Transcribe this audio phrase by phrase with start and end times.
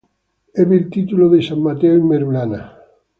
[0.55, 2.75] Ebbe il titolo di San Matteo in Merulana.